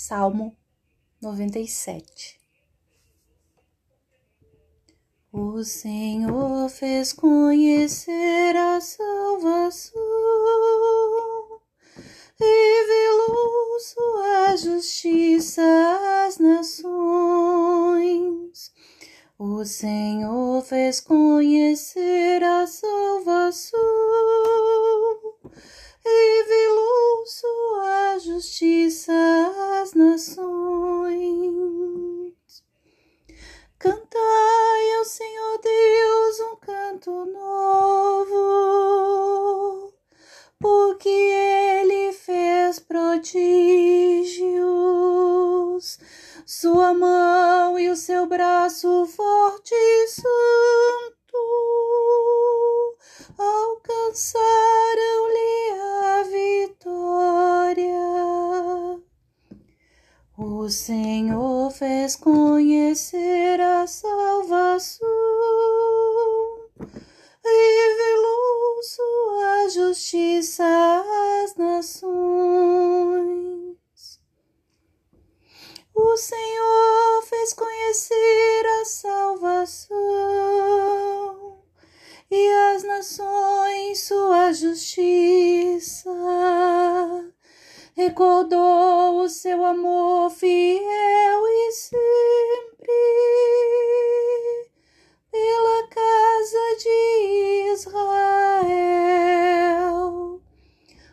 Salmo 0.00 0.56
97 1.20 2.38
O 5.32 5.64
Senhor 5.64 6.68
fez 6.68 7.12
conhecer 7.12 8.54
a 8.56 8.80
salvação, 8.80 10.00
revelou 12.38 13.80
sua 13.80 14.56
justiça 14.56 15.64
às 16.28 16.38
nações. 16.38 16.88
O 19.36 19.64
Senhor 19.64 20.62
fez 20.62 21.00
conhecer 21.00 22.44
a 22.44 22.68
salvação, 22.68 23.80
Cantai 33.80 34.92
ao 34.98 35.04
Senhor 35.04 35.60
Deus 35.62 36.40
um 36.40 36.56
canto 36.56 37.26
novo, 37.26 38.34
porque 40.58 41.08
Ele 41.08 42.12
fez 42.12 42.80
prodígios. 42.80 43.38
Sua 46.44 46.92
mão 46.92 47.78
e 47.78 47.88
o 47.88 47.94
seu 47.94 48.26
braço 48.26 49.06
forte 49.06 49.72
e 49.72 50.08
santo 50.08 50.26
alcançaram-lhe 53.38 54.47
O 60.40 60.68
Senhor 60.70 61.68
fez 61.72 62.14
conhecer 62.14 63.60
a 63.60 63.88
salvação, 63.88 65.08
revelou 67.44 68.82
sua 68.84 69.68
justiça 69.68 70.64
às 71.42 71.56
nações. 71.56 72.08
O 75.92 76.16
Senhor 76.16 77.22
fez 77.24 77.52
conhecer 77.52 78.66
a 78.80 78.84
salvação 78.84 79.98
e 82.30 82.48
as 82.76 82.84
nações 82.84 84.06
sua 84.06 84.52
justiça. 84.52 86.17
Recordou 88.08 89.20
o 89.20 89.28
seu 89.28 89.62
amor 89.62 90.30
fiel 90.30 91.46
e 91.46 91.72
sempre 91.72 92.88
pela 95.30 95.88
casa 95.88 96.76
de 96.78 97.72
Israel. 97.74 98.80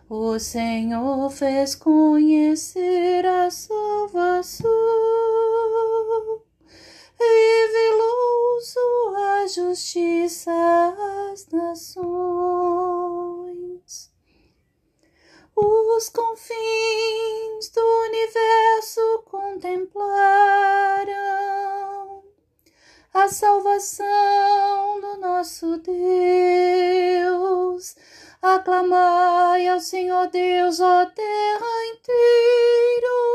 O 0.10 0.40
Senhor 0.40 1.30
fez 1.32 1.76
conhecer 1.76 3.26
a 3.26 3.52
salvação, 3.52 4.72
revelou 7.20 8.62
sua 8.62 9.48
justiça 9.48 10.50
às 11.30 11.46
nações. 11.52 12.05
Os 15.56 16.10
confins 16.10 17.70
do 17.74 17.82
universo 18.10 19.24
contemplaram 19.24 20.04
a 23.14 23.30
salvação 23.30 25.00
do 25.00 25.16
nosso 25.22 25.78
Deus. 25.78 26.76
Aclamai 28.42 29.68
ao 29.70 29.80
Senhor 29.80 30.28
Deus, 30.28 30.82
ó 30.82 31.06
terra 31.06 31.86
inteira. 31.94 33.35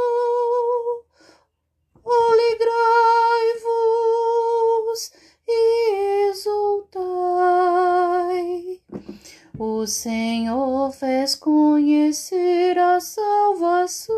O 9.62 9.86
Senhor 9.86 10.90
fez 10.90 11.34
conhecer 11.34 12.78
a 12.78 12.98
salvação, 12.98 14.16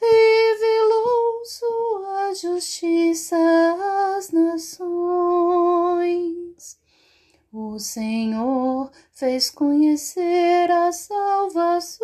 revelou 0.00 1.44
sua 1.44 2.32
justiça 2.32 3.36
às 4.16 4.30
nações. 4.30 4.86
O 7.52 7.78
Senhor 7.78 8.90
fez 9.12 9.50
conhecer 9.50 10.70
a 10.70 10.90
salvação, 10.90 12.00